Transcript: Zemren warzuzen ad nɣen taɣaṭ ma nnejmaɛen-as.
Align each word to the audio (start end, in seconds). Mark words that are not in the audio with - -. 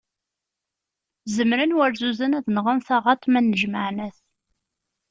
Zemren 1.35 1.71
warzuzen 1.77 2.35
ad 2.37 2.45
nɣen 2.49 2.79
taɣaṭ 2.87 3.23
ma 3.31 3.39
nnejmaɛen-as. 3.41 4.17